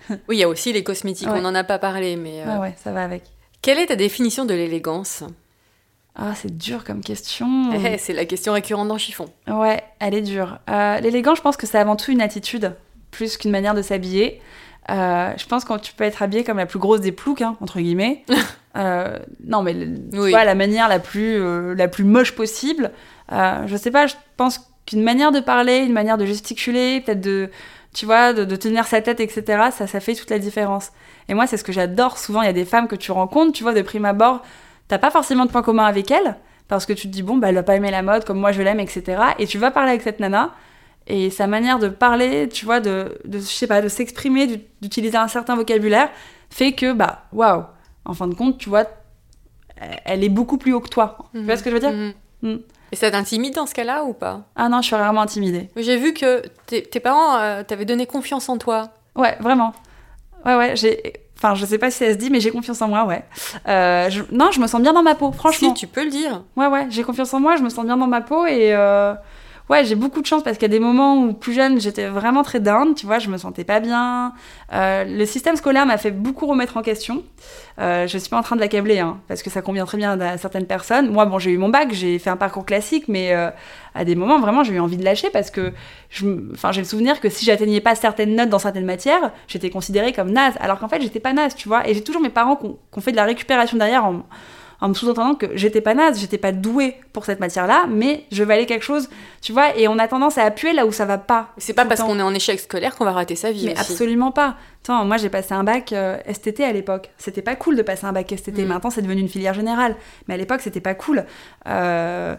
[0.28, 1.38] Oui, il y a aussi les cosmétiques, Ouais.
[1.38, 3.22] on n'en a pas parlé, mais euh, Ouais ouais, ça va avec.
[3.60, 5.22] Quelle est ta définition de l'élégance?
[6.14, 7.70] Ah, c'est dur comme question.
[7.72, 9.26] Eh, C'est la question récurrente dans Chiffon.
[9.48, 10.58] Ouais, elle est dure.
[10.68, 12.74] Euh, L'élégance, je pense que c'est avant tout une attitude,
[13.10, 14.40] plus qu'une manière de s'habiller.
[14.90, 17.56] Euh, je pense que tu peux être habillée comme la plus grosse des ploucs, hein,
[17.60, 18.24] entre guillemets.
[18.74, 20.30] Euh, non, mais tu Oui.
[20.30, 22.90] vois, la manière la plus, la plus moche possible.
[23.30, 27.50] Je sais pas, je pense qu'une manière de parler, une manière de gesticuler, peut-être de,
[27.92, 30.90] tu vois, de, de tenir sa tête, etc., ça, ça fait toute la différence.
[31.28, 32.16] Et moi, c'est ce que j'adore.
[32.16, 34.42] Souvent, il y a des femmes que tu rencontres, tu vois, de prime abord,
[34.92, 36.36] t'as pas forcément de point commun avec elles,
[36.68, 38.52] parce que tu te dis, bon, bah, elle va pas aimer la mode comme moi
[38.52, 39.22] je l'aime, etc.
[39.38, 40.50] Et tu vas parler avec cette nana,
[41.06, 44.66] et sa manière de parler, tu vois, de, de je sais pas, de s'exprimer, d'ut-
[44.82, 46.10] d'utiliser un certain vocabulaire,
[46.50, 47.62] fait que, bah, waouh,
[48.04, 48.84] en fin de compte, tu vois,
[49.80, 51.16] elle- elle est beaucoup plus haut que toi.
[51.32, 51.92] Tu vois ce que je veux dire?
[51.92, 52.12] Mhm.
[52.42, 52.56] Mm.
[52.92, 54.42] Et ça t'intimide dans ce cas-là ou pas?
[54.56, 55.70] Ah non, je suis rarement intimidée.
[55.76, 58.90] J'ai vu que tes, tes parents euh, t'avaient donné confiance en toi.
[59.16, 59.72] Ouais, vraiment.
[60.44, 61.14] Ouais, ouais, j'ai.
[61.44, 63.24] Enfin, je sais pas si ça se dit, mais j'ai confiance en moi, ouais.
[63.66, 65.70] Euh, je- Non, je me sens bien dans ma peau, franchement.
[65.70, 66.42] Si, tu peux le dire.
[66.54, 69.12] Ouais, ouais, j'ai confiance en moi, je me sens bien dans ma peau et euh,
[69.72, 72.06] ouais, j'ai beaucoup de chance parce qu'il y a des moments où plus jeune, j'étais
[72.06, 74.34] vraiment très down, tu vois, je me sentais pas bien.
[74.74, 77.22] Euh, le système scolaire m'a fait beaucoup remettre en question.
[77.78, 80.20] Euh, je suis pas en train de l'accabler, hein, parce que ça convient très bien
[80.20, 81.10] à certaines personnes.
[81.10, 83.48] Moi, bon, j'ai eu mon bac, j'ai fait un parcours classique, mais euh,
[83.94, 85.72] à des moments, vraiment, j'ai eu envie de lâcher parce que
[86.10, 90.32] j'ai le souvenir que si j'atteignais pas certaines notes dans certaines matières, j'étais considérée comme
[90.32, 91.88] naze, alors qu'en fait, j'étais pas naze, tu vois.
[91.88, 94.22] Et j'ai toujours mes parents qui ont, qui ont fait de la récupération derrière en,
[94.82, 98.42] en me sous-entendant que j'étais pas naze, j'étais pas douée pour cette matière-là, mais je
[98.42, 99.08] valais quelque chose,
[99.40, 99.76] tu vois.
[99.78, 101.50] Et on a tendance à appuyer là où ça va pas.
[101.56, 103.92] C'est pas parce qu'on est en échec scolaire qu'on va rater sa vie Mais aussi.
[103.92, 104.56] absolument pas.
[104.82, 107.10] Attends, moi j'ai passé un bac euh, STT à l'époque.
[107.16, 108.64] C'était pas cool de passer un bac STT.
[108.64, 108.66] Mm.
[108.66, 109.94] Maintenant c'est devenu une filière générale.
[110.26, 111.24] Mais à l'époque c'était pas cool.
[111.68, 112.34] Euh,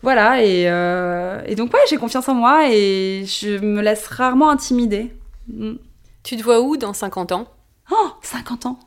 [0.00, 4.48] Voilà, et, euh, et donc ouais, j'ai confiance en moi et je me laisse rarement
[4.48, 5.12] intimider.
[5.52, 5.74] Mm.
[6.22, 7.46] Tu te vois où dans 50 ans?
[7.90, 8.78] Oh, 50 ans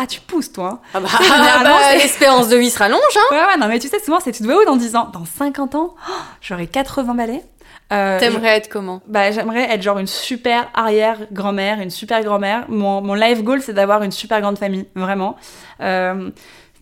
[0.00, 3.20] Ah, tu pousses toi ah bah, généralement, bah, c'est- L'espérance de vie se rallonge, hein
[3.34, 5.10] Ouais, ouais, non mais tu sais, souvent c'est tu te vois où dans 10 ans?
[5.12, 5.94] Dans 50 ans?
[6.08, 7.42] Oh, J'aurai 80 balais.
[7.92, 9.00] Euh, T'aimerais être comment?
[9.06, 12.66] Bah, j'aimerais être genre une super arrière-grand-mère, une super grand-mère.
[12.68, 15.36] Mon, mon life goal, c'est d'avoir une super grande famille, vraiment.
[15.80, 16.30] Euh,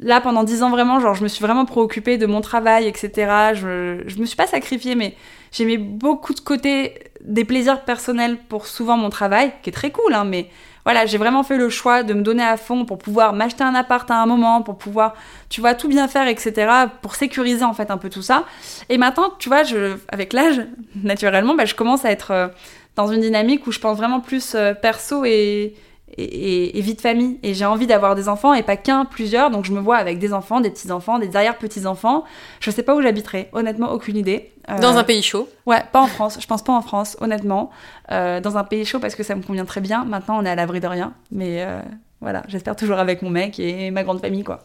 [0.01, 3.53] là, pendant dix ans, vraiment, genre, je me suis vraiment préoccupée de mon travail, etc.
[3.55, 5.15] Je, je me suis pas sacrifiée, mais
[5.53, 9.91] j'ai mis beaucoup de côté des plaisirs personnels pour souvent mon travail, qui est très
[9.93, 10.49] cool, hein, mais
[10.87, 13.75] voilà, j'ai vraiment fait le choix de me donner à fond pour pouvoir m'acheter un
[13.75, 15.17] appart à un moment, pour pouvoir,
[15.49, 16.71] tu vois, tout bien faire, etc.,
[17.03, 18.45] pour sécuriser en fait un peu tout ça.
[18.89, 19.63] Et maintenant, tu vois,
[20.11, 20.61] avec l'âge,
[21.03, 22.47] naturellement, bah, je commence à être euh,
[22.95, 25.75] dans une dynamique où je pense vraiment plus euh, perso et,
[26.17, 27.39] et, et- et vie de famille.
[27.43, 29.51] Et j'ai envie d'avoir des enfants et pas qu'un, plusieurs.
[29.51, 32.25] Donc je me vois avec des enfants, des petits-enfants, des arrière-petits-enfants.
[32.61, 34.53] Je sais pas où j'habiterai, honnêtement, aucune idée.
[34.71, 36.39] Euh, Dans un pays chaud Ouais, pas en France.
[36.41, 37.71] Je pense pas en France, honnêtement.
[38.13, 40.05] Euh, dans un pays chaud parce que ça me convient très bien.
[40.05, 41.13] Maintenant, on est à l'abri de rien.
[41.33, 41.81] Mais euh,
[42.21, 44.61] voilà, j'espère toujours avec mon mec et ma grande famille, quoi.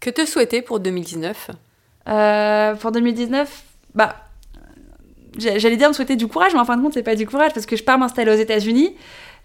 [0.00, 1.50] Que te souhaiter pour 2019
[2.08, 3.62] Euh, pour 2019,
[3.94, 4.16] bah,
[5.38, 7.52] j'allais dire me souhaiter du courage, mais en fin de compte, c'est pas du courage
[7.54, 8.94] parce que je pars m'installer aux États-Unis.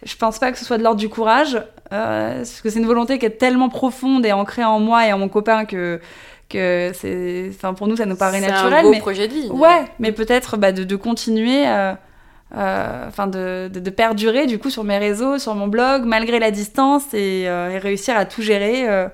[0.03, 1.55] Je pense pas que ce soit de l'ordre du courage,
[1.91, 5.11] euh, parce que c'est une volonté qui est tellement profonde et ancrée en moi et
[5.13, 5.99] en mon copain que,
[6.47, 8.73] que c'est, enfin, pour nous, ça nous paraît C'est naturel.
[8.79, 8.99] un beau mais...
[8.99, 9.49] projet de vie.
[9.49, 11.93] Ouais, mais peut-être bah, de, de continuer, euh,
[12.55, 16.39] euh, enfin de, de, de perdurer du coup sur mes réseaux, sur mon blog, malgré
[16.39, 19.07] la distance et, euh, et réussir à tout gérer euh,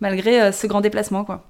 [0.00, 1.46] malgré ce grand déplacement, quoi.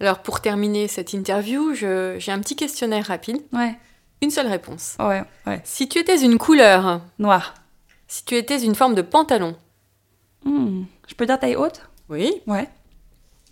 [0.00, 3.38] Alors pour terminer cette interview, j'ai un petit questionnaire rapide.
[3.52, 3.74] Ouais,
[4.20, 4.96] Une seule réponse.
[4.98, 5.60] ouais, ouais.
[5.64, 7.54] Si tu étais une couleur, Noir.
[8.08, 9.56] Si tu étais une forme de pantalon,
[10.44, 11.80] Hmm, Je peux dire taille haute?
[12.10, 12.42] Oui.
[12.46, 12.68] Ouais.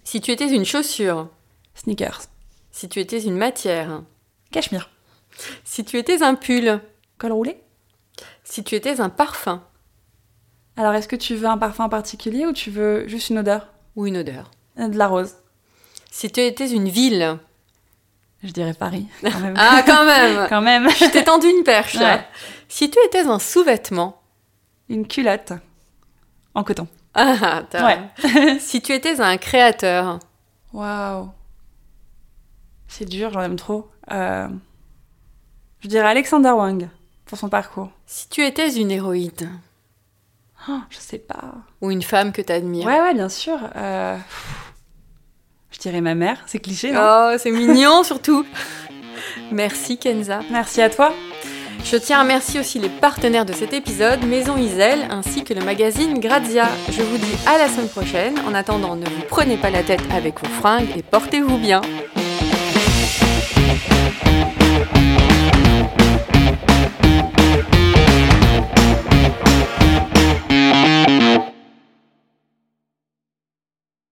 [0.05, 1.29] Si tu étais une chaussure,
[1.75, 2.21] Sneakers.
[2.71, 4.03] si tu étais une matière,
[4.51, 4.91] Cachemire.
[5.65, 6.81] si tu étais un pull,
[7.19, 7.59] Col roulé?
[8.45, 9.63] Si tu étais un parfum
[10.77, 13.69] Alors, est-ce que tu veux un parfum particulier ou tu veux juste une odeur?
[13.97, 15.35] Ou une odeur, Euh, De la rose.
[16.11, 17.39] si tu étais une ville,
[18.43, 19.07] Je dirais Paris.
[19.23, 19.55] Quand même.
[19.57, 20.91] ah quand même, Quand même.
[20.91, 21.95] je t'ai tendu une perche.
[21.95, 22.23] Ouais.
[22.69, 24.21] Si tu étais un sous-vêtement,
[24.93, 25.53] Une culotte.
[26.55, 26.87] En coton.
[27.15, 28.59] ah, t'as- Ouais.
[28.61, 30.19] si tu étais un créateur,
[30.73, 31.31] Waouh.
[32.89, 33.91] C'est dur, j'en aime trop.
[34.11, 34.49] Euh,
[35.81, 36.89] Je dirais Alexander Wang
[37.25, 37.91] pour son parcours.
[38.07, 39.61] si tu étais une héroïne
[40.69, 41.55] Oh, je sais pas.
[41.81, 42.87] ou une femme que t'admires.
[42.87, 43.59] Ouais, ouais, bien sûr.
[43.77, 44.17] Euh,
[45.71, 47.01] Je dirais ma mère, c'est cliché, non?
[47.03, 48.47] Oh, c'est mignon surtout.
[49.51, 50.41] Merci Kenza.
[50.51, 51.13] Merci à toi.
[51.85, 55.63] Je tiens à remercier aussi les partenaires de cet épisode, Maison Isel, ainsi que le
[55.63, 56.69] magazine Grazia.
[56.91, 58.35] Je vous dis à la semaine prochaine.
[58.49, 61.81] En attendant, ne vous prenez pas la tête avec vos fringues et portez-vous bien.